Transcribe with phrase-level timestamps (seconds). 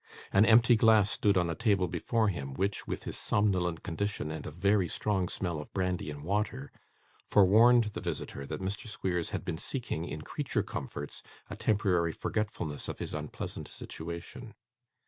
[0.33, 4.47] An empty glass stood on a table before him, which, with his somnolent condition and
[4.47, 6.71] a very strong smell of brandy and water,
[7.29, 8.87] forewarned the visitor that Mr.
[8.87, 14.55] Squeers had been seeking, in creature comforts, a temporary forgetfulness of his unpleasant situation.